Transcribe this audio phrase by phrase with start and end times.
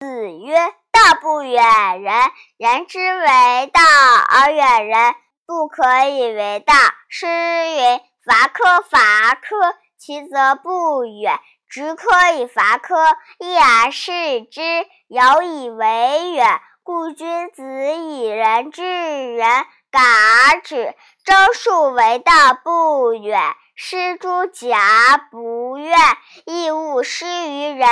[0.00, 0.54] 子曰
[0.92, 2.12] ：“道不远人，
[2.56, 3.80] 人之为道
[4.28, 5.14] 而远人，
[5.46, 6.74] 不可以为道。”
[7.08, 11.38] 诗云：“伐柯，伐柯，其则不远；
[11.68, 12.96] 执柯以伐柯，
[13.38, 14.60] 一而视之，
[15.06, 16.60] 犹以为远。
[16.82, 17.62] 故君子
[17.94, 19.48] 以仁治人，
[19.90, 20.94] 敢而止。
[21.24, 22.32] 周树为道
[22.62, 23.40] 不远，
[23.74, 25.96] 失诸而不怨，
[26.44, 27.88] 亦勿施于人。”